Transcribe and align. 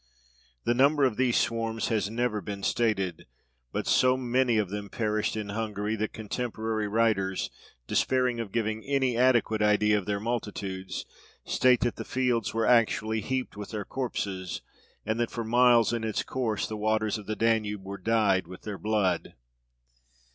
The 0.63 0.73
number 0.73 1.03
of 1.03 1.15
these 1.15 1.37
swarms 1.37 1.89
has 1.89 2.09
never 2.09 2.41
been 2.41 2.63
stated; 2.63 3.27
but 3.71 3.85
so 3.85 4.17
many 4.17 4.57
of 4.57 4.71
them 4.71 4.89
perished 4.89 5.37
in 5.37 5.49
Hungary, 5.49 5.95
that 5.95 6.11
contemporary 6.11 6.87
writers, 6.87 7.51
despairing 7.85 8.39
of 8.39 8.51
giving 8.51 8.83
any 8.83 9.15
adequate 9.15 9.61
idea 9.61 9.99
of 9.99 10.07
their 10.07 10.19
multitudes, 10.19 11.05
state 11.45 11.81
that 11.81 11.97
the 11.97 12.03
fields 12.03 12.51
were 12.51 12.65
actually 12.65 13.21
heaped 13.21 13.55
with 13.55 13.69
their 13.69 13.85
corpses, 13.85 14.63
and 15.05 15.19
that 15.19 15.29
for 15.29 15.43
miles 15.43 15.93
in 15.93 16.03
its 16.03 16.23
course 16.23 16.65
the 16.65 16.77
waters 16.77 17.19
of 17.19 17.27
the 17.27 17.35
Danube 17.35 17.83
were 17.83 17.99
dyed 17.99 18.47
with 18.47 18.63
their 18.63 18.79
blood. 18.79 19.35